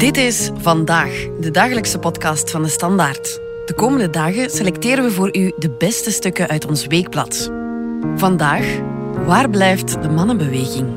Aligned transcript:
Dit 0.00 0.16
is 0.16 0.50
Vandaag, 0.54 1.26
de 1.40 1.50
dagelijkse 1.50 1.98
podcast 1.98 2.50
van 2.50 2.62
de 2.62 2.68
Standaard. 2.68 3.40
De 3.66 3.74
komende 3.74 4.10
dagen 4.10 4.50
selecteren 4.50 5.04
we 5.04 5.10
voor 5.10 5.36
u 5.36 5.52
de 5.56 5.70
beste 5.70 6.10
stukken 6.10 6.48
uit 6.48 6.66
ons 6.66 6.86
weekblad. 6.86 7.50
Vandaag, 8.16 8.78
waar 9.26 9.50
blijft 9.50 10.02
de 10.02 10.08
mannenbeweging? 10.08 10.88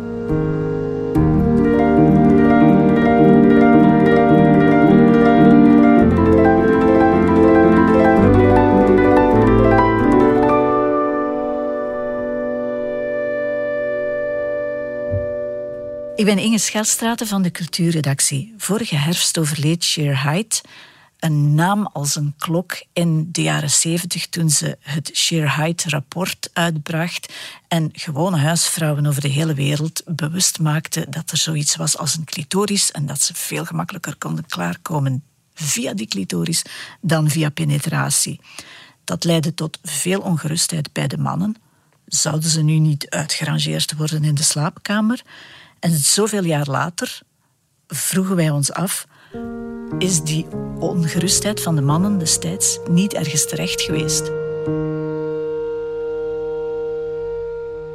Ik 16.16 16.26
ben 16.26 16.38
Inge 16.38 16.58
Schelstraten 16.58 17.28
van 17.28 17.42
de 17.42 17.52
cultuurredactie. 17.52 18.54
Vorige 18.58 18.96
herfst 18.96 19.38
overleed 19.38 19.84
Sheer 19.84 20.24
Hyde, 20.24 20.56
een 21.20 21.56
naam 21.56 21.86
als 21.86 22.16
een 22.16 22.34
klok 22.38 22.84
in 22.94 23.30
de 23.32 23.42
jaren 23.42 23.70
zeventig 23.70 24.28
toen 24.28 24.50
ze 24.50 24.78
het 24.80 25.12
Sheer 25.14 25.56
Hyde-rapport 25.56 26.50
uitbracht 26.54 27.34
en 27.68 27.90
gewone 27.94 28.38
huisvrouwen 28.38 29.06
over 29.06 29.22
de 29.22 29.28
hele 29.28 29.54
wereld 29.54 30.02
bewust 30.06 30.60
maakte 30.60 31.06
dat 31.10 31.32
er 31.32 31.38
zoiets 31.38 31.76
was 31.76 31.98
als 31.98 32.16
een 32.16 32.26
clitoris 32.26 32.92
en 32.92 33.06
dat 33.06 33.22
ze 33.22 33.34
veel 33.34 33.66
gemakkelijker 33.66 34.16
konden 34.16 34.46
klaarkomen 34.46 35.24
via 35.54 35.94
die 35.94 36.08
clitoris 36.08 36.62
dan 37.02 37.30
via 37.30 37.50
penetratie. 37.50 38.40
Dat 39.04 39.24
leidde 39.24 39.54
tot 39.54 39.80
veel 39.84 40.22
ongerustheid 40.22 40.94
bij 40.94 41.08
de 41.08 41.18
mannen. 41.18 41.56
Zouden 42.06 42.50
ze 42.50 42.62
nu 42.62 42.80
niet 42.80 43.10
uitgerangeerd 43.10 43.96
worden 43.96 44.24
in 44.24 44.36
de 44.36 44.44
slaapkamer? 44.44 45.22
En 45.84 45.92
zoveel 45.92 46.44
jaar 46.44 46.68
later 46.70 47.20
vroegen 47.88 48.36
wij 48.36 48.50
ons 48.50 48.72
af: 48.72 49.06
is 49.98 50.22
die 50.22 50.48
ongerustheid 50.80 51.62
van 51.62 51.76
de 51.76 51.82
mannen 51.82 52.18
destijds 52.18 52.80
niet 52.90 53.14
ergens 53.14 53.48
terecht 53.48 53.82
geweest? 53.82 54.28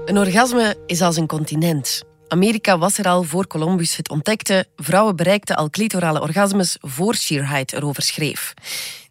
Een 0.05 0.19
orgasme 0.19 0.77
is 0.86 1.00
als 1.00 1.17
een 1.17 1.27
continent. 1.27 2.03
Amerika 2.28 2.78
was 2.78 2.98
er 2.98 3.08
al 3.08 3.22
voor 3.22 3.47
Columbus 3.47 3.97
het 3.97 4.11
ontdekte. 4.11 4.67
Vrouwen 4.77 5.17
bereikten 5.17 5.56
al 5.56 5.70
clitorale 5.70 6.20
orgasmes 6.20 6.77
voor 6.80 7.14
Sheerheid 7.14 7.73
erover 7.73 8.02
schreef. 8.02 8.55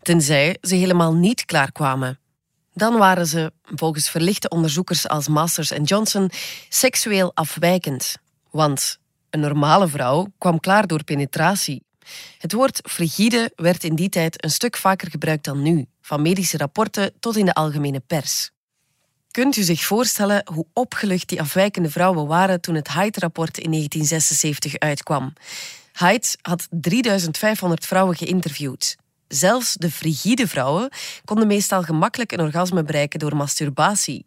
Tenzij 0.01 0.57
ze 0.61 0.75
helemaal 0.75 1.13
niet 1.13 1.45
klaarkwamen. 1.45 2.19
Dan 2.73 2.97
waren 2.97 3.27
ze, 3.27 3.51
volgens 3.63 4.09
verlichte 4.09 4.49
onderzoekers 4.49 5.07
als 5.07 5.27
Masters 5.27 5.71
en 5.71 5.83
Johnson, 5.83 6.29
seksueel 6.69 7.31
afwijkend. 7.33 8.15
Want 8.57 8.99
een 9.29 9.39
normale 9.39 9.87
vrouw 9.87 10.27
kwam 10.37 10.59
klaar 10.59 10.87
door 10.87 11.03
penetratie. 11.03 11.83
Het 12.37 12.51
woord 12.53 12.79
frigide 12.83 13.51
werd 13.55 13.83
in 13.83 13.95
die 13.95 14.09
tijd 14.09 14.43
een 14.43 14.49
stuk 14.49 14.77
vaker 14.77 15.09
gebruikt 15.09 15.43
dan 15.43 15.61
nu, 15.61 15.85
van 16.01 16.21
medische 16.21 16.57
rapporten 16.57 17.13
tot 17.19 17.37
in 17.37 17.45
de 17.45 17.53
algemene 17.53 17.99
pers. 17.99 18.51
Kunt 19.31 19.57
u 19.57 19.61
zich 19.61 19.83
voorstellen 19.83 20.51
hoe 20.53 20.65
opgelucht 20.73 21.29
die 21.29 21.41
afwijkende 21.41 21.89
vrouwen 21.89 22.27
waren 22.27 22.61
toen 22.61 22.75
het 22.75 22.91
Hyde-rapport 22.91 23.57
in 23.57 23.71
1976 23.71 24.79
uitkwam? 24.79 25.33
Hyde 25.93 26.27
had 26.41 26.67
3500 26.69 27.85
vrouwen 27.85 28.15
geïnterviewd. 28.15 28.95
Zelfs 29.27 29.73
de 29.73 29.91
frigide 29.91 30.47
vrouwen 30.47 30.89
konden 31.25 31.47
meestal 31.47 31.83
gemakkelijk 31.83 32.31
een 32.31 32.41
orgasme 32.41 32.83
bereiken 32.83 33.19
door 33.19 33.35
masturbatie. 33.35 34.25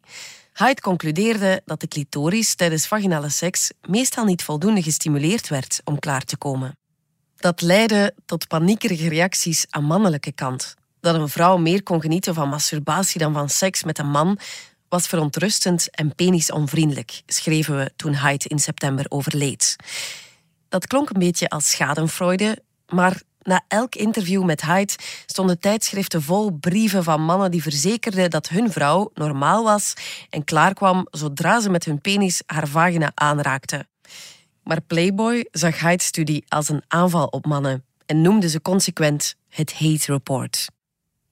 Hyde 0.61 0.81
concludeerde 0.81 1.63
dat 1.65 1.81
de 1.81 1.89
clitoris 1.89 2.55
tijdens 2.55 2.87
vaginale 2.87 3.29
seks 3.29 3.71
meestal 3.89 4.25
niet 4.25 4.43
voldoende 4.43 4.83
gestimuleerd 4.83 5.49
werd 5.49 5.81
om 5.85 5.99
klaar 5.99 6.25
te 6.25 6.37
komen. 6.37 6.79
Dat 7.37 7.61
leidde 7.61 8.15
tot 8.27 8.49
paniekerige 8.49 9.09
reacties 9.09 9.67
aan 9.71 9.85
mannelijke 9.85 10.33
kant. 10.33 10.75
Dat 11.01 11.15
een 11.15 11.29
vrouw 11.29 11.57
meer 11.57 11.83
kon 11.83 12.01
genieten 12.01 12.35
van 12.35 12.49
masturbatie 12.49 13.21
dan 13.21 13.33
van 13.33 13.49
seks 13.49 13.85
met 13.85 13.99
een 13.99 14.11
man 14.11 14.39
was 14.89 15.07
verontrustend 15.07 15.91
en 15.91 16.15
penisonvriendelijk, 16.15 17.23
schreven 17.27 17.77
we 17.77 17.93
toen 17.97 18.17
Hyde 18.17 18.49
in 18.49 18.59
september 18.59 19.07
overleed. 19.09 19.77
Dat 20.69 20.87
klonk 20.87 21.11
een 21.11 21.21
beetje 21.21 21.49
als 21.49 21.71
schadenfreude, 21.71 22.63
maar 22.87 23.23
na 23.43 23.65
elk 23.69 23.95
interview 23.95 24.45
met 24.45 24.63
Hyde 24.63 24.93
stonden 25.27 25.59
tijdschriften 25.59 26.23
vol 26.23 26.51
brieven 26.51 27.05
van 27.05 27.23
mannen 27.23 27.51
die 27.51 27.63
verzekerden 27.63 28.31
dat 28.31 28.49
hun 28.49 28.73
vrouw 28.73 29.11
normaal 29.15 29.65
was 29.65 29.95
en 30.31 30.45
klaarkwam 30.45 31.07
zodra 31.11 31.61
ze 31.61 31.71
met 31.71 31.85
hun 31.85 32.01
penis 32.01 32.43
haar 32.47 32.69
vagina 32.69 33.13
aanraakte. 33.15 33.87
Maar 34.63 34.81
Playboy 34.81 35.49
zag 35.51 35.81
Hyde's 35.81 36.07
studie 36.07 36.45
als 36.49 36.69
een 36.69 36.83
aanval 36.89 37.27
op 37.27 37.47
mannen 37.47 37.85
en 38.07 38.21
noemde 38.21 38.49
ze 38.49 38.63
consequent 38.63 39.35
het 39.49 39.73
Hate 39.73 40.13
Report. 40.13 40.67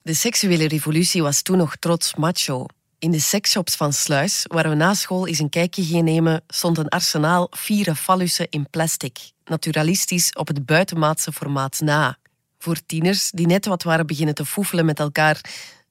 De 0.03 0.15
seksuele 0.15 0.69
revolutie 0.69 1.23
was 1.23 1.43
toen 1.43 1.57
nog 1.57 1.77
trots 1.77 2.15
macho. 2.15 2.67
In 3.01 3.11
de 3.11 3.21
seksshops 3.21 3.75
van 3.75 3.93
Sluis, 3.93 4.45
waar 4.49 4.69
we 4.69 4.75
na 4.75 4.95
school 4.95 5.27
eens 5.27 5.39
een 5.39 5.49
kijkje 5.49 5.85
gingen 5.85 6.05
nemen, 6.05 6.43
stond 6.47 6.79
een 6.79 6.89
arsenaal 6.89 7.47
vier 7.51 7.95
fallussen 7.95 8.47
in 8.51 8.71
plastic, 8.71 9.19
naturalistisch 9.45 10.33
op 10.33 10.47
het 10.49 10.67
buitenmaatse 10.67 11.33
formaat 11.33 11.81
na. 11.81 12.19
Voor 12.59 12.77
tieners 12.87 13.31
die 13.31 13.47
net 13.47 13.67
wat 13.67 13.83
waren 13.83 14.07
beginnen 14.07 14.35
te 14.35 14.45
foefelen 14.45 14.85
met 14.85 14.99
elkaar, 14.99 15.41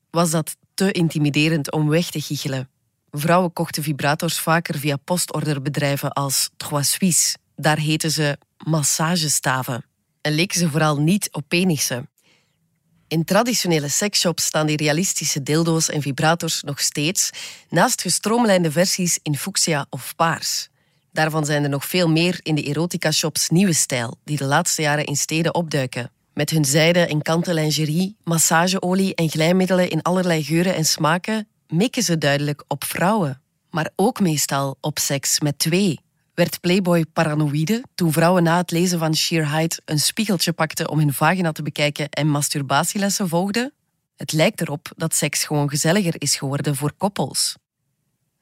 was 0.09 0.31
dat 0.31 0.55
te 0.73 0.91
intimiderend 0.91 1.71
om 1.71 1.89
weg 1.89 2.09
te 2.09 2.21
giechelen. 2.21 2.69
Vrouwen 3.11 3.53
kochten 3.53 3.83
vibrators 3.83 4.39
vaker 4.39 4.77
via 4.79 4.97
postorderbedrijven 4.97 6.11
als 6.11 6.49
Trois 6.57 6.91
Suisse. 6.91 7.37
Daar 7.55 7.79
heten 7.79 8.11
ze 8.11 8.37
massagestaven. 8.57 9.85
En 10.21 10.33
leken 10.33 10.59
ze 10.59 10.69
vooral 10.69 10.97
niet 10.97 11.29
op 11.31 11.43
penissen. 11.47 12.09
In 13.07 13.23
traditionele 13.23 13.87
seksshops 13.87 14.45
staan 14.45 14.67
die 14.67 14.77
realistische 14.77 15.43
dildo's 15.43 15.89
en 15.89 16.01
vibrators 16.01 16.61
nog 16.61 16.79
steeds, 16.79 17.29
naast 17.69 18.01
gestroomlijnde 18.01 18.71
versies 18.71 19.19
in 19.23 19.37
fuchsia 19.37 19.85
of 19.89 20.15
paars. 20.15 20.69
Daarvan 21.11 21.45
zijn 21.45 21.63
er 21.63 21.69
nog 21.69 21.85
veel 21.85 22.09
meer 22.09 22.39
in 22.43 22.55
de 22.55 22.63
erotica-shops 22.63 23.49
nieuwe 23.49 23.73
stijl, 23.73 24.17
die 24.23 24.37
de 24.37 24.45
laatste 24.45 24.81
jaren 24.81 25.05
in 25.05 25.15
steden 25.15 25.55
opduiken. 25.55 26.11
Met 26.33 26.49
hun 26.49 26.65
zijde 26.65 26.99
en 26.99 27.21
kanten 27.21 27.53
lingerie, 27.53 28.15
massageolie 28.23 29.15
en 29.15 29.29
glijmiddelen 29.29 29.89
in 29.89 30.01
allerlei 30.01 30.43
geuren 30.43 30.75
en 30.75 30.85
smaken 30.85 31.47
mikken 31.67 32.03
ze 32.03 32.17
duidelijk 32.17 32.63
op 32.67 32.83
vrouwen. 32.83 33.41
Maar 33.69 33.89
ook 33.95 34.19
meestal 34.19 34.77
op 34.81 34.99
seks 34.99 35.39
met 35.39 35.59
twee. 35.59 35.99
Werd 36.37 36.59
Playboy 36.59 37.05
paranoïde 37.05 37.83
toen 37.95 38.11
vrouwen 38.11 38.43
na 38.43 38.57
het 38.57 38.71
lezen 38.71 38.99
van 38.99 39.15
Sheer 39.15 39.51
Hyde 39.51 39.79
een 39.85 39.99
spiegeltje 39.99 40.53
pakten 40.53 40.89
om 40.89 40.99
hun 40.99 41.13
vagina 41.13 41.51
te 41.51 41.61
bekijken 41.61 42.09
en 42.09 42.27
masturbatielessen 42.27 43.27
volgden? 43.27 43.73
Het 44.15 44.31
lijkt 44.31 44.61
erop 44.61 44.91
dat 44.95 45.15
seks 45.15 45.43
gewoon 45.43 45.69
gezelliger 45.69 46.15
is 46.17 46.35
geworden 46.35 46.75
voor 46.75 46.93
koppels. 46.97 47.55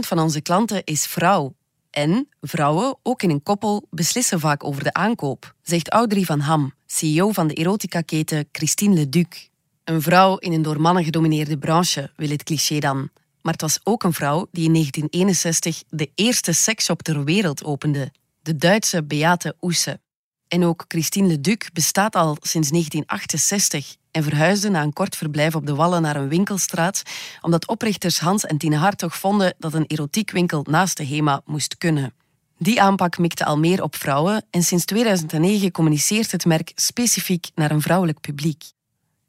van 0.00 0.18
onze 0.18 0.40
klanten 0.40 0.84
is 0.84 1.06
vrouw 1.06 1.54
en 1.90 2.28
vrouwen, 2.40 2.96
ook 3.02 3.22
in 3.22 3.30
een 3.30 3.42
koppel, 3.42 3.86
beslissen 3.90 4.40
vaak 4.40 4.64
over 4.64 4.84
de 4.84 4.92
aankoop, 4.92 5.54
zegt 5.62 5.90
Audrey 5.90 6.22
van 6.22 6.40
Ham, 6.40 6.74
CEO 6.86 7.32
van 7.32 7.46
de 7.46 7.54
erotica-keten 7.54 8.48
Christine 8.52 8.94
Leduc. 8.94 9.48
Een 9.84 10.02
vrouw 10.02 10.36
in 10.36 10.52
een 10.52 10.62
door 10.62 10.80
mannen 10.80 11.04
gedomineerde 11.04 11.58
branche, 11.58 12.10
wil 12.16 12.28
het 12.28 12.42
cliché 12.42 12.78
dan. 12.78 13.10
Maar 13.44 13.52
het 13.52 13.62
was 13.62 13.80
ook 13.82 14.02
een 14.02 14.12
vrouw 14.12 14.46
die 14.50 14.64
in 14.64 14.72
1961 14.72 15.82
de 15.88 16.10
eerste 16.14 16.52
seksshop 16.52 17.02
ter 17.02 17.24
wereld 17.24 17.64
opende, 17.64 18.12
de 18.42 18.56
Duitse 18.56 19.04
Beate 19.04 19.56
Oesse. 19.60 20.00
En 20.48 20.64
ook 20.64 20.84
Christine 20.88 21.28
Leduc 21.28 21.68
bestaat 21.72 22.14
al 22.16 22.36
sinds 22.40 22.70
1968 22.70 23.96
en 24.10 24.22
verhuisde 24.22 24.68
na 24.68 24.82
een 24.82 24.92
kort 24.92 25.16
verblijf 25.16 25.54
op 25.54 25.66
de 25.66 25.74
Wallen 25.74 26.02
naar 26.02 26.16
een 26.16 26.28
winkelstraat, 26.28 27.02
omdat 27.40 27.68
oprichters 27.68 28.18
Hans 28.18 28.44
en 28.44 28.58
Tine 28.58 28.76
Hartog 28.76 29.16
vonden 29.16 29.54
dat 29.58 29.74
een 29.74 29.86
erotiekwinkel 29.86 30.66
naast 30.70 30.96
de 30.96 31.06
HEMA 31.06 31.40
moest 31.44 31.78
kunnen. 31.78 32.14
Die 32.58 32.82
aanpak 32.82 33.18
mikte 33.18 33.44
al 33.44 33.58
meer 33.58 33.82
op 33.82 33.96
vrouwen 33.96 34.44
en 34.50 34.62
sinds 34.62 34.84
2009 34.84 35.70
communiceert 35.70 36.32
het 36.32 36.44
merk 36.44 36.72
specifiek 36.74 37.50
naar 37.54 37.70
een 37.70 37.82
vrouwelijk 37.82 38.20
publiek. 38.20 38.64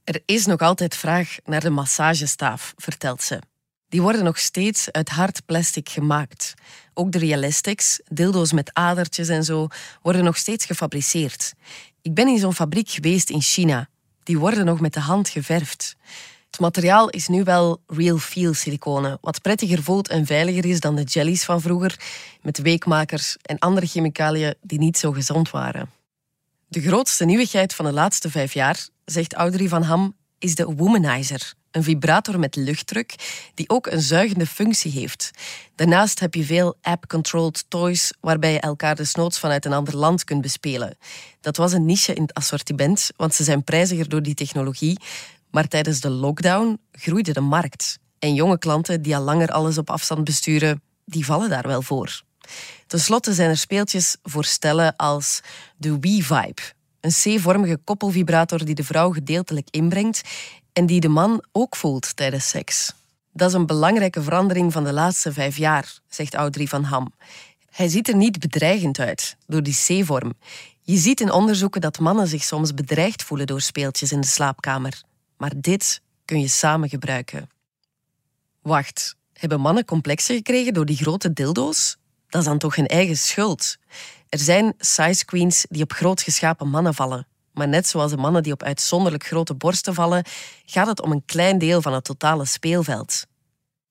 Er 0.03 0.21
is 0.25 0.45
nog 0.45 0.59
altijd 0.59 0.95
vraag 0.95 1.37
naar 1.45 1.61
de 1.61 1.69
massagestaaf, 1.69 2.73
vertelt 2.77 3.21
ze. 3.21 3.39
Die 3.89 4.01
worden 4.01 4.23
nog 4.23 4.39
steeds 4.39 4.91
uit 4.91 5.09
hard 5.09 5.45
plastic 5.45 5.89
gemaakt. 5.89 6.53
Ook 6.93 7.11
de 7.11 7.17
realistics, 7.17 7.99
dildo's 8.07 8.51
met 8.51 8.73
adertjes 8.73 9.27
en 9.27 9.43
zo, 9.43 9.67
worden 10.01 10.23
nog 10.23 10.37
steeds 10.37 10.65
gefabriceerd. 10.65 11.53
Ik 12.01 12.13
ben 12.13 12.27
in 12.27 12.39
zo'n 12.39 12.53
fabriek 12.53 12.89
geweest 12.89 13.29
in 13.29 13.41
China. 13.41 13.89
Die 14.23 14.39
worden 14.39 14.65
nog 14.65 14.79
met 14.79 14.93
de 14.93 14.99
hand 14.99 15.29
geverfd. 15.29 15.95
Het 16.55 16.59
materiaal 16.59 17.09
is 17.09 17.27
nu 17.27 17.43
wel 17.43 17.81
real 17.87 18.17
feel 18.17 18.53
siliconen, 18.53 19.17
wat 19.21 19.41
prettiger 19.41 19.83
voelt 19.83 20.09
en 20.09 20.25
veiliger 20.25 20.65
is 20.65 20.79
dan 20.79 20.95
de 20.95 21.03
jellies 21.03 21.43
van 21.43 21.61
vroeger, 21.61 21.99
met 22.41 22.57
weekmakers 22.57 23.37
en 23.41 23.59
andere 23.59 23.85
chemicaliën 23.85 24.55
die 24.61 24.79
niet 24.79 24.97
zo 24.97 25.11
gezond 25.11 25.49
waren. 25.49 25.89
De 26.67 26.81
grootste 26.81 27.25
nieuwigheid 27.25 27.73
van 27.73 27.85
de 27.85 27.91
laatste 27.91 28.29
vijf 28.29 28.53
jaar, 28.53 28.87
zegt 29.05 29.33
Audrey 29.33 29.67
van 29.67 29.81
Ham, 29.81 30.15
is 30.39 30.55
de 30.55 30.65
Womanizer, 30.65 31.53
een 31.75 31.83
vibrator 31.83 32.39
met 32.39 32.55
luchtdruk 32.55 33.15
die 33.53 33.69
ook 33.69 33.87
een 33.87 34.01
zuigende 34.01 34.45
functie 34.45 34.91
heeft. 34.91 35.31
Daarnaast 35.75 36.19
heb 36.19 36.33
je 36.33 36.43
veel 36.43 36.75
app-controlled 36.81 37.65
toys 37.67 38.13
waarbij 38.19 38.51
je 38.51 38.59
elkaar 38.59 38.95
desnoods 38.95 39.39
vanuit 39.39 39.65
een 39.65 39.73
ander 39.73 39.95
land 39.95 40.23
kunt 40.23 40.41
bespelen. 40.41 40.97
Dat 41.41 41.57
was 41.57 41.73
een 41.73 41.85
niche 41.85 42.13
in 42.13 42.21
het 42.21 42.33
assortiment, 42.33 43.09
want 43.15 43.33
ze 43.33 43.43
zijn 43.43 43.63
prijziger 43.63 44.09
door 44.09 44.21
die 44.21 44.33
technologie. 44.33 44.99
Maar 45.51 45.67
tijdens 45.67 45.99
de 45.99 46.09
lockdown 46.09 46.79
groeide 46.91 47.33
de 47.33 47.41
markt. 47.41 47.99
En 48.19 48.33
jonge 48.33 48.57
klanten 48.57 49.01
die 49.01 49.15
al 49.15 49.23
langer 49.23 49.49
alles 49.49 49.77
op 49.77 49.89
afstand 49.89 50.23
besturen, 50.23 50.81
die 51.05 51.25
vallen 51.25 51.49
daar 51.49 51.67
wel 51.67 51.81
voor. 51.81 52.21
Ten 52.87 52.99
slotte 52.99 53.33
zijn 53.33 53.49
er 53.49 53.57
speeltjes 53.57 54.17
voor 54.23 54.45
stellen 54.45 54.95
als 54.95 55.41
de 55.77 55.99
Wii-Vibe. 55.99 56.61
Een 57.01 57.11
C-vormige 57.11 57.79
koppelvibrator 57.83 58.65
die 58.65 58.75
de 58.75 58.83
vrouw 58.83 59.11
gedeeltelijk 59.11 59.67
inbrengt 59.71 60.21
en 60.75 60.85
die 60.85 60.99
de 60.99 61.07
man 61.07 61.43
ook 61.51 61.75
voelt 61.75 62.15
tijdens 62.15 62.49
seks. 62.49 62.93
Dat 63.31 63.49
is 63.49 63.55
een 63.55 63.65
belangrijke 63.65 64.21
verandering 64.21 64.73
van 64.73 64.83
de 64.83 64.93
laatste 64.93 65.33
vijf 65.33 65.57
jaar, 65.57 65.99
zegt 66.09 66.33
Audrey 66.33 66.67
van 66.67 66.83
Ham. 66.83 67.13
Hij 67.69 67.87
ziet 67.87 68.07
er 68.07 68.15
niet 68.15 68.39
bedreigend 68.39 68.99
uit 68.99 69.37
door 69.47 69.63
die 69.63 69.73
C-vorm. 69.73 70.33
Je 70.81 70.97
ziet 70.97 71.21
in 71.21 71.31
onderzoeken 71.31 71.81
dat 71.81 71.99
mannen 71.99 72.27
zich 72.27 72.43
soms 72.43 72.73
bedreigd 72.73 73.23
voelen 73.23 73.47
door 73.47 73.61
speeltjes 73.61 74.11
in 74.11 74.21
de 74.21 74.27
slaapkamer. 74.27 75.01
Maar 75.37 75.51
dit 75.55 76.01
kun 76.25 76.39
je 76.39 76.47
samen 76.47 76.89
gebruiken. 76.89 77.49
Wacht, 78.61 79.15
hebben 79.33 79.59
mannen 79.59 79.85
complexen 79.85 80.35
gekregen 80.35 80.73
door 80.73 80.85
die 80.85 80.97
grote 80.97 81.33
dildo's? 81.33 81.97
Dat 82.29 82.41
is 82.41 82.47
dan 82.47 82.57
toch 82.57 82.75
hun 82.75 82.87
eigen 82.87 83.17
schuld? 83.17 83.77
Er 84.29 84.39
zijn 84.39 84.73
size 84.77 85.25
queens 85.25 85.65
die 85.69 85.83
op 85.83 85.93
groot 85.93 86.21
geschapen 86.21 86.69
mannen 86.69 86.93
vallen. 86.93 87.27
Maar 87.55 87.67
net 87.67 87.87
zoals 87.87 88.11
de 88.11 88.17
mannen 88.17 88.43
die 88.43 88.53
op 88.53 88.63
uitzonderlijk 88.63 89.25
grote 89.25 89.55
borsten 89.55 89.93
vallen, 89.93 90.25
gaat 90.65 90.87
het 90.87 91.01
om 91.01 91.11
een 91.11 91.25
klein 91.25 91.57
deel 91.57 91.81
van 91.81 91.93
het 91.93 92.03
totale 92.03 92.45
speelveld. 92.45 93.25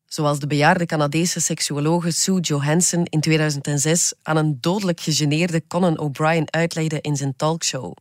Zoals 0.06 0.38
de 0.38 0.46
bejaarde 0.46 0.86
Canadese 0.86 1.40
seksuologe 1.40 2.10
Sue 2.10 2.40
Johansson 2.40 3.04
in 3.04 3.20
2006 3.20 4.12
aan 4.22 4.36
een 4.36 4.58
dodelijk 4.60 5.00
gegeneerde 5.00 5.66
Conan 5.66 5.98
O'Brien 5.98 6.52
uitlegde 6.52 7.00
in 7.00 7.16
zijn 7.16 7.36
talkshow. 7.36 7.96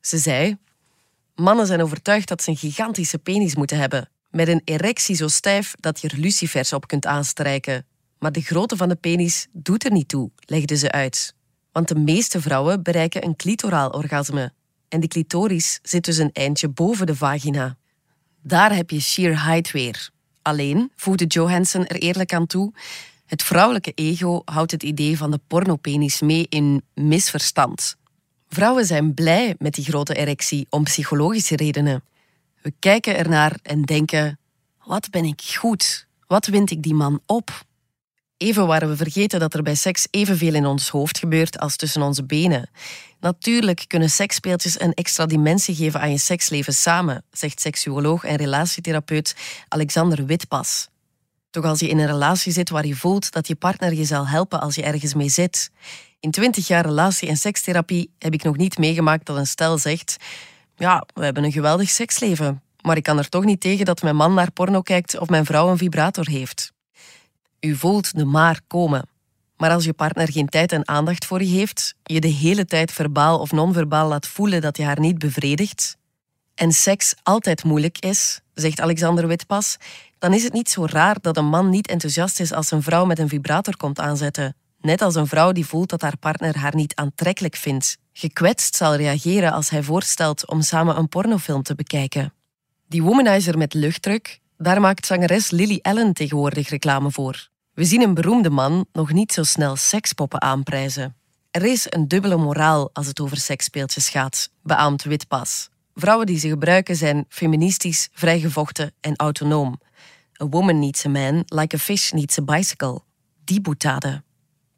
Ze 0.00 0.18
zei: 0.18 0.56
Mannen 1.34 1.66
zijn 1.66 1.82
overtuigd 1.82 2.28
dat 2.28 2.42
ze 2.42 2.50
een 2.50 2.56
gigantische 2.56 3.18
penis 3.18 3.54
moeten 3.54 3.78
hebben, 3.78 4.08
met 4.30 4.48
een 4.48 4.62
erectie 4.64 5.16
zo 5.16 5.28
stijf 5.28 5.74
dat 5.80 6.00
je 6.00 6.08
er 6.08 6.18
lucifers 6.18 6.72
op 6.72 6.86
kunt 6.86 7.06
aanstrijken. 7.06 7.86
Maar 8.18 8.32
de 8.32 8.40
grootte 8.40 8.76
van 8.76 8.88
de 8.88 8.94
penis 8.94 9.46
doet 9.52 9.84
er 9.84 9.92
niet 9.92 10.08
toe, 10.08 10.30
legde 10.46 10.76
ze 10.76 10.90
uit. 10.90 11.34
Want 11.72 11.88
de 11.88 11.98
meeste 11.98 12.40
vrouwen 12.40 12.82
bereiken 12.82 13.24
een 13.24 13.36
clitoraal 13.36 13.90
orgasme. 13.90 14.52
En 14.92 15.00
de 15.00 15.08
clitoris 15.08 15.78
zit 15.82 16.04
dus 16.04 16.16
een 16.16 16.32
eindje 16.32 16.68
boven 16.68 17.06
de 17.06 17.16
vagina. 17.16 17.76
Daar 18.42 18.74
heb 18.74 18.90
je 18.90 19.00
sheer 19.00 19.44
height 19.44 19.70
weer. 19.70 20.10
Alleen, 20.42 20.90
voegde 20.96 21.24
Johansson 21.24 21.86
er 21.86 21.96
eerlijk 21.96 22.34
aan 22.34 22.46
toe, 22.46 22.72
het 23.26 23.42
vrouwelijke 23.42 23.92
ego 23.94 24.42
houdt 24.44 24.70
het 24.70 24.82
idee 24.82 25.16
van 25.16 25.30
de 25.30 25.40
pornopenis 25.46 26.20
mee 26.20 26.46
in 26.48 26.82
misverstand. 26.94 27.96
Vrouwen 28.48 28.86
zijn 28.86 29.14
blij 29.14 29.54
met 29.58 29.74
die 29.74 29.84
grote 29.84 30.14
erectie 30.14 30.66
om 30.70 30.84
psychologische 30.84 31.56
redenen. 31.56 32.04
We 32.62 32.72
kijken 32.78 33.16
ernaar 33.16 33.58
en 33.62 33.82
denken: 33.82 34.38
wat 34.84 35.10
ben 35.10 35.24
ik 35.24 35.42
goed? 35.56 36.06
Wat 36.26 36.46
wind 36.46 36.70
ik 36.70 36.82
die 36.82 36.94
man 36.94 37.20
op? 37.26 37.64
Even 38.42 38.66
waren 38.66 38.88
we 38.88 38.96
vergeten 38.96 39.40
dat 39.40 39.54
er 39.54 39.62
bij 39.62 39.74
seks 39.74 40.06
evenveel 40.10 40.54
in 40.54 40.66
ons 40.66 40.88
hoofd 40.88 41.18
gebeurt 41.18 41.58
als 41.58 41.76
tussen 41.76 42.02
onze 42.02 42.24
benen. 42.24 42.70
Natuurlijk 43.20 43.84
kunnen 43.86 44.10
seksspeeltjes 44.10 44.80
een 44.80 44.94
extra 44.94 45.26
dimensie 45.26 45.74
geven 45.74 46.00
aan 46.00 46.10
je 46.10 46.18
seksleven 46.18 46.74
samen, 46.74 47.24
zegt 47.30 47.60
seksuoloog 47.60 48.24
en 48.24 48.36
relatietherapeut 48.36 49.36
Alexander 49.68 50.26
Witpas. 50.26 50.88
Toch 51.50 51.64
als 51.64 51.80
je 51.80 51.88
in 51.88 51.98
een 51.98 52.06
relatie 52.06 52.52
zit 52.52 52.70
waar 52.70 52.86
je 52.86 52.94
voelt 52.94 53.32
dat 53.32 53.48
je 53.48 53.54
partner 53.54 53.94
je 53.94 54.04
zal 54.04 54.28
helpen 54.28 54.60
als 54.60 54.74
je 54.74 54.82
ergens 54.82 55.14
mee 55.14 55.28
zit. 55.28 55.70
In 56.20 56.30
twintig 56.30 56.66
jaar 56.66 56.84
relatie- 56.84 57.28
en 57.28 57.36
sekstherapie 57.36 58.10
heb 58.18 58.34
ik 58.34 58.42
nog 58.42 58.56
niet 58.56 58.78
meegemaakt 58.78 59.26
dat 59.26 59.36
een 59.36 59.46
stel 59.46 59.78
zegt: 59.78 60.16
Ja, 60.76 61.06
we 61.14 61.24
hebben 61.24 61.44
een 61.44 61.52
geweldig 61.52 61.90
seksleven, 61.90 62.62
maar 62.80 62.96
ik 62.96 63.02
kan 63.02 63.18
er 63.18 63.28
toch 63.28 63.44
niet 63.44 63.60
tegen 63.60 63.84
dat 63.84 64.02
mijn 64.02 64.16
man 64.16 64.34
naar 64.34 64.50
porno 64.50 64.80
kijkt 64.80 65.18
of 65.18 65.28
mijn 65.28 65.44
vrouw 65.44 65.70
een 65.70 65.78
vibrator 65.78 66.28
heeft. 66.28 66.72
U 67.66 67.76
voelt 67.76 68.16
de 68.16 68.24
maar 68.24 68.60
komen. 68.66 69.08
Maar 69.56 69.70
als 69.70 69.84
je 69.84 69.92
partner 69.92 70.32
geen 70.32 70.48
tijd 70.48 70.72
en 70.72 70.88
aandacht 70.88 71.24
voor 71.24 71.42
je 71.42 71.48
heeft, 71.48 71.94
je 72.02 72.20
de 72.20 72.28
hele 72.28 72.64
tijd 72.64 72.92
verbaal 72.92 73.38
of 73.38 73.52
non-verbaal 73.52 74.08
laat 74.08 74.26
voelen 74.26 74.60
dat 74.60 74.76
je 74.76 74.84
haar 74.84 75.00
niet 75.00 75.18
bevredigt, 75.18 75.96
en 76.54 76.72
seks 76.72 77.14
altijd 77.22 77.64
moeilijk 77.64 77.98
is, 77.98 78.40
zegt 78.54 78.80
Alexander 78.80 79.26
Witpas, 79.26 79.76
dan 80.18 80.32
is 80.34 80.42
het 80.42 80.52
niet 80.52 80.70
zo 80.70 80.86
raar 80.86 81.16
dat 81.20 81.36
een 81.36 81.48
man 81.48 81.70
niet 81.70 81.86
enthousiast 81.86 82.40
is 82.40 82.52
als 82.52 82.70
een 82.70 82.82
vrouw 82.82 83.04
met 83.04 83.18
een 83.18 83.28
vibrator 83.28 83.76
komt 83.76 83.98
aanzetten. 83.98 84.56
Net 84.80 85.02
als 85.02 85.14
een 85.14 85.26
vrouw 85.26 85.52
die 85.52 85.66
voelt 85.66 85.90
dat 85.90 86.00
haar 86.02 86.16
partner 86.16 86.58
haar 86.58 86.74
niet 86.74 86.94
aantrekkelijk 86.94 87.56
vindt. 87.56 87.98
Gekwetst 88.12 88.76
zal 88.76 88.94
reageren 88.94 89.52
als 89.52 89.70
hij 89.70 89.82
voorstelt 89.82 90.46
om 90.46 90.60
samen 90.60 90.96
een 90.96 91.08
pornofilm 91.08 91.62
te 91.62 91.74
bekijken. 91.74 92.32
Die 92.88 93.02
womanizer 93.02 93.58
met 93.58 93.74
luchtdruk, 93.74 94.40
daar 94.56 94.80
maakt 94.80 95.06
zangeres 95.06 95.50
Lily 95.50 95.78
Allen 95.82 96.12
tegenwoordig 96.12 96.68
reclame 96.68 97.10
voor. 97.10 97.48
We 97.74 97.84
zien 97.84 98.02
een 98.02 98.14
beroemde 98.14 98.50
man 98.50 98.86
nog 98.92 99.12
niet 99.12 99.32
zo 99.32 99.42
snel 99.42 99.76
sekspoppen 99.76 100.42
aanprijzen. 100.42 101.16
Er 101.50 101.64
is 101.64 101.86
een 101.88 102.08
dubbele 102.08 102.36
moraal 102.36 102.90
als 102.92 103.06
het 103.06 103.20
over 103.20 103.36
seksspeeltjes 103.36 104.08
gaat, 104.08 104.50
beaamt 104.62 105.02
Witpas. 105.02 105.68
Vrouwen 105.94 106.26
die 106.26 106.38
ze 106.38 106.48
gebruiken 106.48 106.96
zijn 106.96 107.24
feministisch, 107.28 108.08
vrijgevochten 108.12 108.92
en 109.00 109.16
autonoom. 109.16 109.80
A 110.42 110.46
woman 110.46 110.78
needs 110.78 111.06
a 111.06 111.08
man 111.08 111.42
like 111.46 111.76
a 111.76 111.78
fish 111.78 112.10
needs 112.10 112.38
a 112.38 112.42
bicycle. 112.42 113.00
Die 113.44 113.60
boetade. 113.60 114.22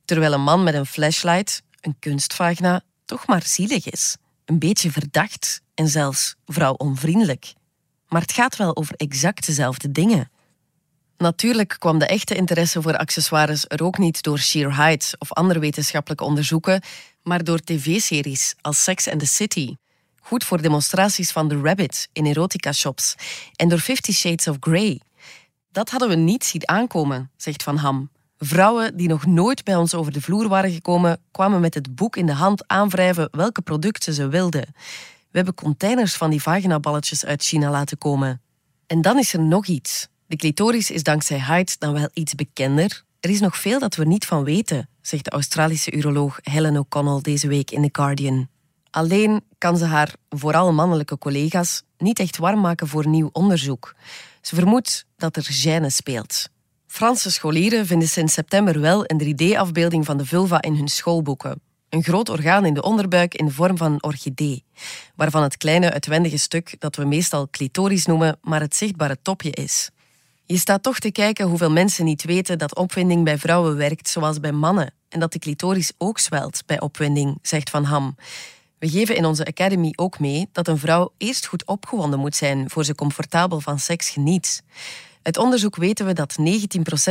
Terwijl 0.04 0.32
een 0.32 0.42
man 0.42 0.62
met 0.62 0.74
een 0.74 0.86
flashlight, 0.86 1.62
een 1.80 1.96
kunstvagina, 1.98 2.82
toch 3.04 3.26
maar 3.26 3.42
zielig 3.42 3.90
is. 3.90 4.16
Een 4.44 4.58
beetje 4.58 4.90
verdacht 4.90 5.60
en 5.74 5.88
zelfs 5.88 6.34
vrouwonvriendelijk. 6.46 7.52
Maar 8.08 8.20
het 8.20 8.32
gaat 8.32 8.56
wel 8.56 8.76
over 8.76 8.94
exact 8.96 9.46
dezelfde 9.46 9.92
dingen. 9.92 10.30
Natuurlijk 11.24 11.76
kwam 11.78 11.98
de 11.98 12.06
echte 12.06 12.34
interesse 12.34 12.82
voor 12.82 12.96
accessoires 12.96 13.64
er 13.68 13.82
ook 13.82 13.98
niet 13.98 14.22
door 14.22 14.38
sheer 14.38 14.76
height 14.76 15.14
of 15.18 15.32
andere 15.32 15.58
wetenschappelijke 15.58 16.24
onderzoeken, 16.24 16.82
maar 17.22 17.44
door 17.44 17.58
tv-series 17.58 18.54
als 18.60 18.82
Sex 18.82 19.08
and 19.08 19.20
the 19.20 19.26
City. 19.26 19.76
Goed 20.20 20.44
voor 20.44 20.62
demonstraties 20.62 21.30
van 21.30 21.48
The 21.48 21.60
Rabbit 21.60 22.08
in 22.12 22.26
erotica-shops 22.26 23.14
en 23.56 23.68
door 23.68 23.78
Fifty 23.78 24.12
Shades 24.12 24.48
of 24.48 24.56
Grey. 24.60 25.00
Dat 25.72 25.90
hadden 25.90 26.08
we 26.08 26.14
niet 26.14 26.44
zien 26.44 26.68
aankomen, 26.68 27.30
zegt 27.36 27.62
Van 27.62 27.76
Ham. 27.76 28.10
Vrouwen 28.38 28.96
die 28.96 29.08
nog 29.08 29.26
nooit 29.26 29.64
bij 29.64 29.76
ons 29.76 29.94
over 29.94 30.12
de 30.12 30.20
vloer 30.20 30.48
waren 30.48 30.70
gekomen, 30.70 31.20
kwamen 31.30 31.60
met 31.60 31.74
het 31.74 31.94
boek 31.94 32.16
in 32.16 32.26
de 32.26 32.34
hand 32.34 32.68
aanwrijven 32.68 33.28
welke 33.30 33.62
producten 33.62 34.14
ze 34.14 34.28
wilden. 34.28 34.66
We 35.30 35.36
hebben 35.36 35.54
containers 35.54 36.14
van 36.14 36.30
die 36.30 36.42
vaginaballetjes 36.42 37.24
uit 37.24 37.42
China 37.42 37.70
laten 37.70 37.98
komen. 37.98 38.42
En 38.86 39.02
dan 39.02 39.18
is 39.18 39.32
er 39.32 39.40
nog 39.40 39.66
iets. 39.66 40.08
De 40.26 40.36
clitoris 40.36 40.90
is 40.90 41.02
dankzij 41.02 41.40
Hyde 41.40 41.72
dan 41.78 41.92
wel 41.92 42.08
iets 42.12 42.34
bekender. 42.34 43.04
Er 43.20 43.30
is 43.30 43.40
nog 43.40 43.56
veel 43.56 43.78
dat 43.78 43.94
we 43.94 44.04
niet 44.04 44.26
van 44.26 44.44
weten, 44.44 44.88
zegt 45.00 45.24
de 45.24 45.30
Australische 45.30 45.92
uroloog 45.92 46.38
Helen 46.42 46.76
O'Connell 46.76 47.20
deze 47.20 47.48
week 47.48 47.70
in 47.70 47.82
The 47.82 47.88
Guardian. 47.92 48.48
Alleen 48.90 49.42
kan 49.58 49.76
ze 49.76 49.84
haar, 49.84 50.14
vooral 50.28 50.72
mannelijke 50.72 51.18
collega's, 51.18 51.82
niet 51.98 52.18
echt 52.18 52.36
warm 52.36 52.60
maken 52.60 52.88
voor 52.88 53.08
nieuw 53.08 53.28
onderzoek. 53.32 53.94
Ze 54.40 54.54
vermoedt 54.54 55.06
dat 55.16 55.36
er 55.36 55.48
gêne 55.62 55.86
speelt. 55.86 56.48
Franse 56.86 57.30
scholieren 57.30 57.86
vinden 57.86 58.08
sinds 58.08 58.32
september 58.32 58.80
wel 58.80 59.04
een 59.06 59.34
3D-afbeelding 59.34 60.04
van 60.04 60.16
de 60.16 60.26
vulva 60.26 60.62
in 60.62 60.74
hun 60.74 60.88
schoolboeken. 60.88 61.60
Een 61.88 62.02
groot 62.02 62.28
orgaan 62.28 62.64
in 62.64 62.74
de 62.74 62.82
onderbuik 62.82 63.34
in 63.34 63.46
de 63.46 63.52
vorm 63.52 63.76
van 63.76 63.92
een 63.92 64.02
orchidee, 64.02 64.64
waarvan 65.14 65.42
het 65.42 65.56
kleine 65.56 65.92
uitwendige 65.92 66.38
stuk 66.38 66.76
dat 66.78 66.96
we 66.96 67.04
meestal 67.04 67.48
clitoris 67.50 68.06
noemen, 68.06 68.38
maar 68.42 68.60
het 68.60 68.76
zichtbare 68.76 69.18
topje 69.22 69.50
is. 69.50 69.90
Je 70.46 70.58
staat 70.58 70.82
toch 70.82 70.98
te 70.98 71.12
kijken 71.12 71.46
hoeveel 71.46 71.70
mensen 71.70 72.04
niet 72.04 72.24
weten 72.24 72.58
dat 72.58 72.74
opwinding 72.74 73.24
bij 73.24 73.38
vrouwen 73.38 73.76
werkt 73.76 74.08
zoals 74.08 74.40
bij 74.40 74.52
mannen 74.52 74.94
en 75.08 75.20
dat 75.20 75.32
de 75.32 75.38
clitoris 75.38 75.92
ook 75.98 76.18
zwelt 76.18 76.62
bij 76.66 76.80
opwinding, 76.80 77.38
zegt 77.42 77.70
Van 77.70 77.84
Ham. 77.84 78.16
We 78.78 78.88
geven 78.88 79.16
in 79.16 79.24
onze 79.24 79.44
academy 79.44 79.92
ook 79.96 80.18
mee 80.18 80.48
dat 80.52 80.68
een 80.68 80.78
vrouw 80.78 81.12
eerst 81.18 81.46
goed 81.46 81.66
opgewonden 81.66 82.18
moet 82.18 82.36
zijn 82.36 82.70
voor 82.70 82.84
ze 82.84 82.94
comfortabel 82.94 83.60
van 83.60 83.78
seks 83.78 84.10
geniet. 84.10 84.62
Uit 85.22 85.38
onderzoek 85.38 85.76
weten 85.76 86.06
we 86.06 86.12
dat 86.12 86.36
19% 86.38 86.42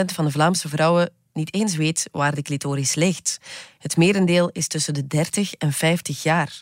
van 0.05 0.25
de 0.25 0.31
Vlaamse 0.31 0.69
vrouwen 0.69 1.09
niet 1.33 1.53
eens 1.53 1.75
weet 1.75 2.09
waar 2.11 2.35
de 2.35 2.41
clitoris 2.41 2.95
ligt. 2.95 3.37
Het 3.79 3.97
merendeel 3.97 4.49
is 4.49 4.67
tussen 4.67 4.93
de 4.93 5.07
30 5.07 5.53
en 5.53 5.73
50 5.73 6.23
jaar. 6.23 6.61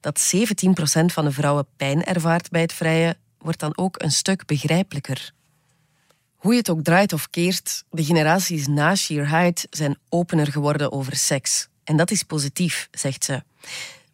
Dat 0.00 0.32
17% 0.36 0.40
van 1.04 1.24
de 1.24 1.32
vrouwen 1.32 1.66
pijn 1.76 2.04
ervaart 2.04 2.50
bij 2.50 2.60
het 2.60 2.72
vrije, 2.72 3.16
wordt 3.38 3.60
dan 3.60 3.76
ook 3.76 4.02
een 4.02 4.12
stuk 4.12 4.46
begrijpelijker. 4.46 5.32
Hoe 6.42 6.52
je 6.52 6.58
het 6.58 6.70
ook 6.70 6.82
draait 6.82 7.12
of 7.12 7.30
keert, 7.30 7.84
de 7.90 8.04
generaties 8.04 8.66
na 8.66 8.94
Sheer 8.94 9.28
Height 9.28 9.66
zijn 9.70 9.98
opener 10.08 10.46
geworden 10.46 10.92
over 10.92 11.16
seks. 11.16 11.68
En 11.84 11.96
dat 11.96 12.10
is 12.10 12.22
positief, 12.22 12.88
zegt 12.90 13.24
ze. 13.24 13.42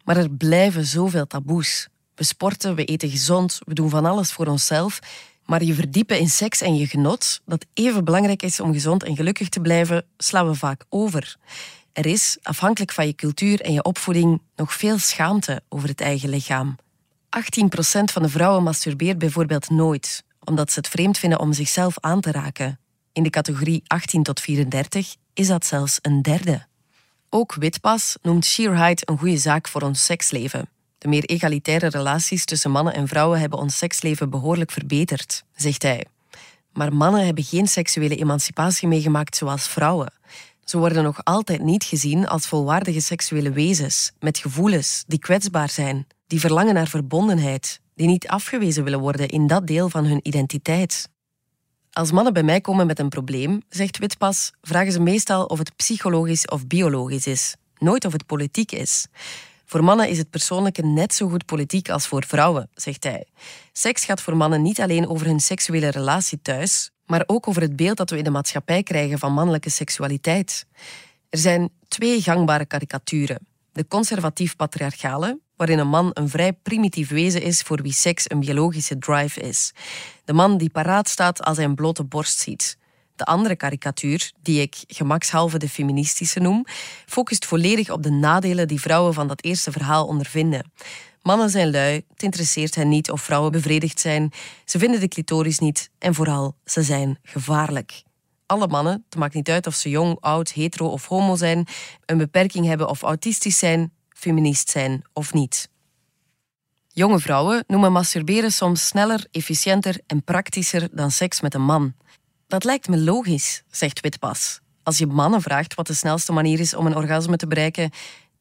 Maar 0.03 0.17
er 0.17 0.29
blijven 0.29 0.85
zoveel 0.85 1.27
taboes. 1.27 1.87
We 2.15 2.23
sporten, 2.23 2.75
we 2.75 2.85
eten 2.85 3.09
gezond, 3.09 3.59
we 3.65 3.73
doen 3.73 3.89
van 3.89 4.05
alles 4.05 4.31
voor 4.31 4.47
onszelf, 4.47 4.99
Maar 5.45 5.63
je 5.63 5.73
verdiepen 5.73 6.19
in 6.19 6.29
seks 6.29 6.61
en 6.61 6.75
je 6.75 6.87
genot, 6.87 7.41
dat 7.45 7.65
even 7.73 8.03
belangrijk 8.05 8.43
is 8.43 8.59
om 8.59 8.73
gezond 8.73 9.03
en 9.03 9.15
gelukkig 9.15 9.49
te 9.49 9.59
blijven, 9.59 10.05
slaan 10.17 10.47
we 10.47 10.55
vaak 10.55 10.85
over. 10.89 11.37
Er 11.93 12.05
is, 12.05 12.37
afhankelijk 12.41 12.91
van 12.91 13.07
je 13.07 13.15
cultuur 13.15 13.61
en 13.61 13.73
je 13.73 13.83
opvoeding, 13.83 14.41
nog 14.55 14.73
veel 14.73 14.97
schaamte 14.97 15.61
over 15.69 15.89
het 15.89 16.01
eigen 16.01 16.29
lichaam. 16.29 16.75
18% 16.75 16.79
van 18.03 18.21
de 18.21 18.29
vrouwen 18.29 18.63
masturbeert 18.63 19.17
bijvoorbeeld 19.17 19.69
nooit, 19.69 20.23
omdat 20.49 20.71
ze 20.71 20.79
het 20.79 20.87
vreemd 20.87 21.17
vinden 21.17 21.39
om 21.39 21.53
zichzelf 21.53 21.99
aan 21.99 22.21
te 22.21 22.31
raken. 22.31 22.79
In 23.13 23.23
de 23.23 23.29
categorie 23.29 23.83
18 23.87 24.23
tot 24.23 24.39
34 24.39 25.15
is 25.33 25.47
dat 25.47 25.65
zelfs 25.65 25.99
een 26.01 26.21
derde. 26.21 26.65
Ook 27.29 27.53
Witpas 27.53 28.17
noemt 28.21 28.45
sheer 28.45 28.77
height 28.77 29.09
een 29.09 29.17
goede 29.17 29.37
zaak 29.37 29.67
voor 29.67 29.81
ons 29.81 30.05
seksleven. 30.05 30.69
De 30.97 31.07
meer 31.07 31.23
egalitaire 31.23 31.87
relaties 31.87 32.45
tussen 32.45 32.71
mannen 32.71 32.93
en 32.93 33.07
vrouwen 33.07 33.39
hebben 33.39 33.59
ons 33.59 33.77
seksleven 33.77 34.29
behoorlijk 34.29 34.71
verbeterd, 34.71 35.43
zegt 35.55 35.83
hij. 35.83 36.05
Maar 36.73 36.93
mannen 36.93 37.25
hebben 37.25 37.43
geen 37.43 37.67
seksuele 37.67 38.15
emancipatie 38.15 38.87
meegemaakt 38.87 39.35
zoals 39.35 39.67
vrouwen. 39.67 40.13
Ze 40.63 40.77
worden 40.77 41.03
nog 41.03 41.23
altijd 41.23 41.63
niet 41.63 41.83
gezien 41.83 42.27
als 42.27 42.47
volwaardige 42.47 43.01
seksuele 43.01 43.51
wezens, 43.51 44.11
met 44.19 44.37
gevoelens 44.37 45.03
die 45.07 45.19
kwetsbaar 45.19 45.69
zijn, 45.69 46.07
die 46.27 46.39
verlangen 46.39 46.73
naar 46.73 46.87
verbondenheid, 46.87 47.79
die 47.99 48.07
niet 48.07 48.27
afgewezen 48.27 48.83
willen 48.83 48.99
worden 48.99 49.27
in 49.27 49.47
dat 49.47 49.67
deel 49.67 49.89
van 49.89 50.05
hun 50.05 50.19
identiteit. 50.23 51.09
Als 51.91 52.11
mannen 52.11 52.33
bij 52.33 52.43
mij 52.43 52.61
komen 52.61 52.87
met 52.87 52.99
een 52.99 53.09
probleem, 53.09 53.61
zegt 53.69 53.97
Witpas, 53.97 54.51
vragen 54.61 54.91
ze 54.91 54.99
meestal 54.99 55.45
of 55.45 55.57
het 55.57 55.75
psychologisch 55.75 56.47
of 56.47 56.67
biologisch 56.67 57.27
is, 57.27 57.55
nooit 57.77 58.05
of 58.05 58.11
het 58.13 58.25
politiek 58.25 58.71
is. 58.71 59.07
Voor 59.65 59.83
mannen 59.83 60.09
is 60.09 60.17
het 60.17 60.29
persoonlijke 60.29 60.85
net 60.85 61.13
zo 61.13 61.29
goed 61.29 61.45
politiek 61.45 61.89
als 61.89 62.07
voor 62.07 62.23
vrouwen, 62.27 62.69
zegt 62.73 63.03
hij. 63.03 63.25
Seks 63.73 64.05
gaat 64.05 64.21
voor 64.21 64.37
mannen 64.37 64.61
niet 64.61 64.81
alleen 64.81 65.07
over 65.07 65.25
hun 65.25 65.39
seksuele 65.39 65.89
relatie 65.89 66.41
thuis, 66.41 66.91
maar 67.05 67.23
ook 67.25 67.47
over 67.47 67.61
het 67.61 67.75
beeld 67.75 67.97
dat 67.97 68.09
we 68.09 68.17
in 68.17 68.23
de 68.23 68.29
maatschappij 68.29 68.83
krijgen 68.83 69.19
van 69.19 69.33
mannelijke 69.33 69.69
seksualiteit. 69.69 70.65
Er 71.29 71.39
zijn 71.39 71.69
twee 71.87 72.21
gangbare 72.21 72.65
karikaturen. 72.65 73.47
De 73.71 73.87
conservatief-patriarchale, 73.87 75.39
waarin 75.59 75.79
een 75.79 75.87
man 75.87 76.11
een 76.13 76.29
vrij 76.29 76.53
primitief 76.53 77.09
wezen 77.09 77.41
is 77.41 77.61
voor 77.61 77.81
wie 77.81 77.93
seks 77.93 78.29
een 78.29 78.39
biologische 78.39 78.97
drive 78.97 79.39
is. 79.39 79.73
De 80.25 80.33
man 80.33 80.57
die 80.57 80.69
paraat 80.69 81.09
staat 81.09 81.43
als 81.43 81.57
hij 81.57 81.65
een 81.65 81.75
blote 81.75 82.03
borst 82.03 82.39
ziet. 82.39 82.77
De 83.15 83.25
andere 83.25 83.55
karikatuur, 83.55 84.31
die 84.41 84.61
ik 84.61 84.75
gemakshalve 84.87 85.57
de 85.57 85.69
feministische 85.69 86.39
noem, 86.39 86.65
focust 87.05 87.45
volledig 87.45 87.89
op 87.89 88.03
de 88.03 88.09
nadelen 88.09 88.67
die 88.67 88.81
vrouwen 88.81 89.13
van 89.13 89.27
dat 89.27 89.43
eerste 89.43 89.71
verhaal 89.71 90.07
ondervinden. 90.07 90.71
Mannen 91.21 91.49
zijn 91.49 91.71
lui, 91.71 92.05
het 92.09 92.23
interesseert 92.23 92.75
hen 92.75 92.89
niet 92.89 93.11
of 93.11 93.21
vrouwen 93.21 93.51
bevredigd 93.51 93.99
zijn, 93.99 94.31
ze 94.65 94.79
vinden 94.79 94.99
de 94.99 95.07
clitoris 95.07 95.59
niet 95.59 95.89
en 95.97 96.13
vooral, 96.13 96.55
ze 96.65 96.83
zijn 96.83 97.17
gevaarlijk. 97.23 98.03
Alle 98.45 98.67
mannen, 98.67 99.05
het 99.09 99.19
maakt 99.19 99.33
niet 99.33 99.49
uit 99.49 99.67
of 99.67 99.75
ze 99.75 99.89
jong, 99.89 100.17
oud, 100.19 100.51
hetero 100.51 100.87
of 100.87 101.05
homo 101.05 101.35
zijn, 101.35 101.67
een 102.05 102.17
beperking 102.17 102.65
hebben 102.65 102.89
of 102.89 103.01
autistisch 103.01 103.57
zijn, 103.57 103.93
feminist 104.19 104.69
zijn 104.69 105.01
of 105.13 105.33
niet. 105.33 105.69
Jonge 106.87 107.19
vrouwen 107.19 107.63
noemen 107.67 107.91
masturberen 107.91 108.51
soms 108.51 108.87
sneller, 108.87 109.27
efficiënter 109.31 109.99
en 110.07 110.23
praktischer 110.23 110.87
dan 110.91 111.11
seks 111.11 111.41
met 111.41 111.53
een 111.53 111.65
man. 111.65 111.93
Dat 112.47 112.63
lijkt 112.63 112.87
me 112.87 112.97
logisch, 112.97 113.63
zegt 113.69 113.99
Witpas. 113.99 114.59
Als 114.83 114.97
je 114.97 115.07
mannen 115.07 115.41
vraagt 115.41 115.73
wat 115.73 115.87
de 115.87 115.93
snelste 115.93 116.31
manier 116.31 116.59
is 116.59 116.73
om 116.73 116.85
een 116.85 116.95
orgasme 116.95 117.37
te 117.37 117.47
bereiken, 117.47 117.91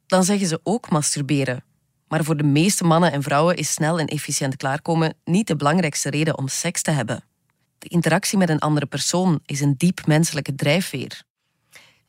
dan 0.07 0.25
zeggen 0.25 0.47
ze 0.47 0.61
ook 0.63 0.91
masturberen. 0.91 1.65
Maar 2.09 2.25
voor 2.25 2.37
de 2.37 2.43
meeste 2.43 2.85
mannen 2.85 3.13
en 3.13 3.23
vrouwen 3.23 3.57
is 3.57 3.73
snel 3.73 3.99
en 3.99 4.07
efficiënt 4.07 4.57
klaarkomen 4.57 5.15
niet 5.25 5.47
de 5.47 5.57
belangrijkste 5.57 6.11
reden 6.11 6.39
om 6.39 6.49
seks 6.49 6.83
te 6.83 6.91
hebben. 6.91 7.25
De 7.79 7.89
interactie 7.89 8.39
met 8.39 8.49
een 8.49 8.59
andere 8.59 8.87
persoon 8.87 9.41
is 9.47 9.61
een 9.61 9.75
diep 9.77 10.07
menselijke 10.07 10.55
drijfveer. 10.55 11.23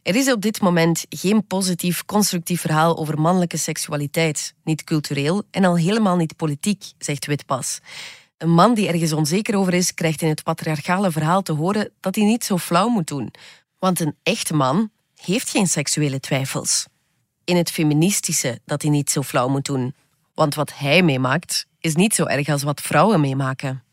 Er 0.02 0.16
is 0.16 0.32
op 0.32 0.42
dit 0.42 0.62
moment 0.62 1.06
geen 1.10 1.48
positief, 1.48 2.06
constructief 2.06 2.62
verhaal 2.62 2.98
over 2.98 3.20
mannelijke 3.20 3.58
seksualiteit. 3.58 4.54
Niet 4.64 4.84
cultureel 4.84 5.44
en 5.52 5.66
al 5.66 5.78
helemaal 5.78 6.16
niet 6.16 6.36
politiek, 6.36 6.84
zegt 6.98 7.26
Witpas. 7.26 7.80
Een 8.38 8.50
man 8.50 8.74
die 8.74 8.88
ergens 8.88 9.14
onzeker 9.14 9.56
over 9.56 9.74
is, 9.74 9.94
krijgt 9.94 10.22
in 10.22 10.30
het 10.30 10.44
patriarchale 10.44 11.12
verhaal 11.12 11.42
te 11.42 11.54
horen 11.54 11.92
dat 12.00 12.16
hij 12.16 12.24
niet 12.24 12.44
zo 12.44 12.58
flauw 12.58 12.88
moet 12.88 13.08
doen. 13.08 13.34
Want 13.80 14.00
een 14.00 14.16
echte 14.24 14.54
man 14.54 14.92
heeft 15.16 15.50
geen 15.50 15.68
seksuele 15.68 16.20
twijfels. 16.20 16.86
In 17.44 17.56
het 17.56 17.72
feministische 17.72 18.60
dat 18.66 18.82
hij 18.82 18.92
niet 18.92 19.10
zo 19.10 19.22
flauw 19.22 19.48
moet 19.48 19.66
doen. 19.66 19.94
Want 20.34 20.56
wat 20.56 20.74
hij 20.74 21.04
meemaakt, 21.04 21.66
is 21.80 21.96
niet 21.96 22.16
zo 22.16 22.26
erg 22.26 22.50
als 22.50 22.64
wat 22.64 22.82
vrouwen 22.82 23.22
meemaken. 23.22 23.84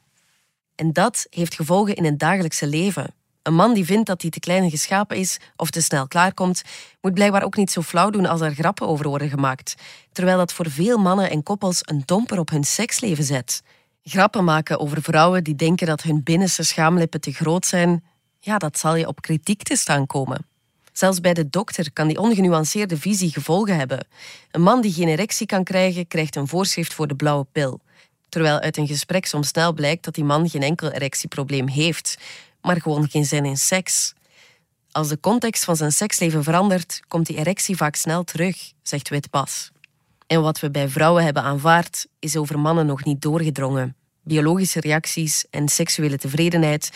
En 0.74 0.92
dat 0.92 1.26
heeft 1.30 1.54
gevolgen 1.54 1.94
in 1.94 2.04
het 2.04 2.18
dagelijkse 2.18 2.66
leven. 2.66 3.14
Een 3.46 3.54
man 3.54 3.74
die 3.74 3.84
vindt 3.84 4.06
dat 4.06 4.22
hij 4.22 4.30
te 4.30 4.40
klein 4.40 4.70
geschapen 4.70 5.16
is 5.16 5.38
of 5.56 5.70
te 5.70 5.80
snel 5.80 6.08
klaarkomt, 6.08 6.62
moet 7.00 7.14
blijkbaar 7.14 7.42
ook 7.42 7.56
niet 7.56 7.70
zo 7.70 7.82
flauw 7.82 8.10
doen 8.10 8.26
als 8.26 8.40
er 8.40 8.54
grappen 8.54 8.88
over 8.88 9.08
worden 9.08 9.28
gemaakt, 9.28 9.74
terwijl 10.12 10.36
dat 10.36 10.52
voor 10.52 10.70
veel 10.70 10.98
mannen 10.98 11.30
en 11.30 11.42
koppels 11.42 11.80
een 11.82 12.02
domper 12.04 12.38
op 12.38 12.50
hun 12.50 12.64
seksleven 12.64 13.24
zet. 13.24 13.62
Grappen 14.02 14.44
maken 14.44 14.80
over 14.80 15.02
vrouwen 15.02 15.44
die 15.44 15.54
denken 15.54 15.86
dat 15.86 16.02
hun 16.02 16.22
binnenste 16.22 16.62
schaamlippen 16.62 17.20
te 17.20 17.32
groot 17.32 17.66
zijn, 17.66 18.04
ja, 18.40 18.58
dat 18.58 18.78
zal 18.78 18.94
je 18.94 19.06
op 19.06 19.20
kritiek 19.20 19.62
te 19.62 19.76
staan 19.76 20.06
komen. 20.06 20.46
Zelfs 20.92 21.20
bij 21.20 21.34
de 21.34 21.48
dokter 21.48 21.92
kan 21.92 22.08
die 22.08 22.18
ongenuanceerde 22.18 22.96
visie 22.96 23.32
gevolgen 23.32 23.76
hebben. 23.76 24.06
Een 24.50 24.62
man 24.62 24.80
die 24.80 24.92
geen 24.92 25.08
erectie 25.08 25.46
kan 25.46 25.64
krijgen, 25.64 26.06
krijgt 26.06 26.36
een 26.36 26.48
voorschrift 26.48 26.94
voor 26.94 27.06
de 27.06 27.16
blauwe 27.16 27.46
pil. 27.52 27.80
Terwijl 28.28 28.60
uit 28.60 28.76
een 28.76 28.86
gesprek 28.86 29.26
soms 29.26 29.48
snel 29.48 29.72
blijkt 29.72 30.04
dat 30.04 30.14
die 30.14 30.24
man 30.24 30.48
geen 30.48 30.62
enkel 30.62 30.90
erectieprobleem 30.90 31.68
heeft, 31.68 32.18
maar 32.66 32.80
gewoon 32.80 33.08
geen 33.08 33.24
zin 33.24 33.44
in 33.44 33.56
seks. 33.56 34.14
Als 34.90 35.08
de 35.08 35.20
context 35.20 35.64
van 35.64 35.76
zijn 35.76 35.92
seksleven 35.92 36.42
verandert, 36.42 37.00
komt 37.08 37.26
die 37.26 37.36
erectie 37.36 37.76
vaak 37.76 37.96
snel 37.96 38.24
terug, 38.24 38.72
zegt 38.82 39.08
Witpas. 39.08 39.70
En 40.26 40.42
wat 40.42 40.60
we 40.60 40.70
bij 40.70 40.88
vrouwen 40.88 41.24
hebben 41.24 41.42
aanvaard, 41.42 42.06
is 42.18 42.36
over 42.36 42.58
mannen 42.58 42.86
nog 42.86 43.04
niet 43.04 43.22
doorgedrongen. 43.22 43.96
Biologische 44.22 44.80
reacties 44.80 45.44
en 45.50 45.68
seksuele 45.68 46.18
tevredenheid 46.18 46.90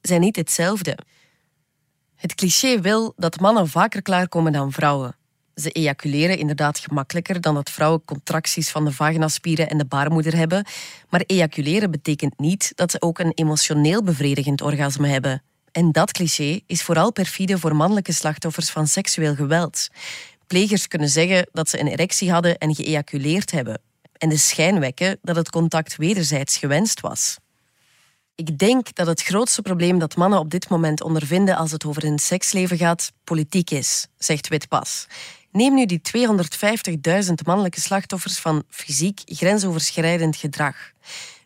zijn 0.00 0.20
niet 0.20 0.36
hetzelfde. 0.36 0.98
Het 2.14 2.34
cliché 2.34 2.80
wil 2.80 3.12
dat 3.16 3.40
mannen 3.40 3.68
vaker 3.68 4.02
klaarkomen 4.02 4.52
dan 4.52 4.72
vrouwen. 4.72 5.16
Ze 5.54 5.70
ejaculeren 5.70 6.38
inderdaad 6.38 6.78
gemakkelijker 6.78 7.40
dan 7.40 7.54
dat 7.54 7.70
vrouwen 7.70 8.04
contracties 8.04 8.70
van 8.70 8.84
de 8.84 8.92
vaginaspieren 8.92 9.70
en 9.70 9.78
de 9.78 9.84
baarmoeder 9.84 10.36
hebben, 10.36 10.66
maar 11.08 11.22
ejaculeren 11.26 11.90
betekent 11.90 12.38
niet 12.38 12.72
dat 12.74 12.90
ze 12.90 13.00
ook 13.00 13.18
een 13.18 13.32
emotioneel 13.34 14.02
bevredigend 14.02 14.62
orgasme 14.62 15.08
hebben. 15.08 15.42
En 15.72 15.92
dat 15.92 16.12
cliché 16.12 16.60
is 16.66 16.82
vooral 16.82 17.12
perfide 17.12 17.58
voor 17.58 17.76
mannelijke 17.76 18.12
slachtoffers 18.12 18.70
van 18.70 18.86
seksueel 18.86 19.34
geweld. 19.34 19.88
Plegers 20.46 20.88
kunnen 20.88 21.08
zeggen 21.08 21.48
dat 21.52 21.68
ze 21.68 21.80
een 21.80 21.86
erectie 21.86 22.32
hadden 22.32 22.58
en 22.58 22.74
geëjaculeerd 22.74 23.50
hebben, 23.50 23.80
en 24.18 24.28
de 24.28 24.36
schijn 24.36 24.80
wekken 24.80 25.18
dat 25.22 25.36
het 25.36 25.50
contact 25.50 25.96
wederzijds 25.96 26.56
gewenst 26.56 27.00
was. 27.00 27.36
Ik 28.34 28.58
denk 28.58 28.94
dat 28.94 29.06
het 29.06 29.22
grootste 29.22 29.62
probleem 29.62 29.98
dat 29.98 30.16
mannen 30.16 30.38
op 30.38 30.50
dit 30.50 30.68
moment 30.68 31.02
ondervinden 31.02 31.56
als 31.56 31.70
het 31.70 31.84
over 31.84 32.02
hun 32.02 32.18
seksleven 32.18 32.76
gaat, 32.76 33.12
politiek 33.24 33.70
is, 33.70 34.06
zegt 34.18 34.48
Witpas. 34.48 35.06
Neem 35.54 35.74
nu 35.74 35.86
die 35.86 36.00
250.000 37.26 37.32
mannelijke 37.44 37.80
slachtoffers 37.80 38.38
van 38.38 38.62
fysiek 38.68 39.20
grensoverschrijdend 39.24 40.36
gedrag. 40.36 40.76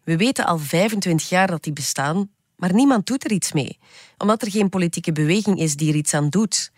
We 0.05 0.17
weten 0.17 0.47
al 0.47 0.59
25 0.59 1.29
jaar 1.29 1.47
dat 1.47 1.63
die 1.63 1.73
bestaan, 1.73 2.31
maar 2.57 2.75
niemand 2.75 3.07
doet 3.07 3.25
er 3.25 3.31
iets 3.33 3.53
mee, 3.53 3.79
omdat 4.19 4.43
er 4.43 4.51
geen 4.51 4.69
politieke 4.69 5.13
beweging 5.13 5.59
is 5.59 5.77
die 5.77 5.89
er 5.89 5.95
iets 5.95 6.15
aan 6.15 6.29
doet. 6.29 6.73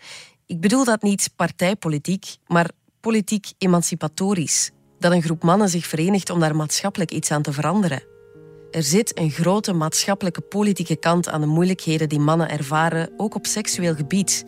Ik 0.46 0.60
bedoel 0.60 0.84
dat 0.84 1.02
niet 1.02 1.30
partijpolitiek, 1.36 2.26
maar 2.46 2.70
politiek 3.00 3.52
emancipatorisch. 3.58 4.70
Dat 4.98 5.12
een 5.12 5.22
groep 5.22 5.42
mannen 5.42 5.68
zich 5.68 5.86
verenigt 5.86 6.30
om 6.30 6.40
daar 6.40 6.56
maatschappelijk 6.56 7.10
iets 7.10 7.30
aan 7.30 7.42
te 7.42 7.52
veranderen. 7.52 8.02
Er 8.70 8.82
zit 8.82 9.18
een 9.18 9.30
grote 9.30 9.72
maatschappelijke 9.72 10.40
politieke 10.40 10.96
kant 10.96 11.28
aan 11.28 11.40
de 11.40 11.46
moeilijkheden 11.46 12.08
die 12.08 12.20
mannen 12.20 12.48
ervaren, 12.48 13.10
ook 13.16 13.34
op 13.34 13.46
seksueel 13.46 13.94
gebied. 13.94 14.44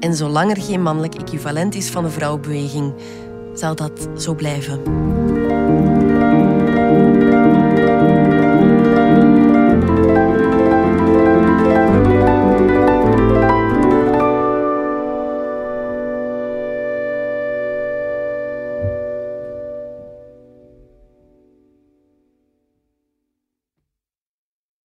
En 0.00 0.14
zolang 0.14 0.50
er 0.50 0.62
geen 0.62 0.82
mannelijk 0.82 1.14
equivalent 1.14 1.74
is 1.74 1.90
van 1.90 2.04
de 2.04 2.10
vrouwenbeweging, 2.10 2.94
zal 3.54 3.74
dat 3.74 4.08
zo 4.16 4.34
blijven. 4.34 4.80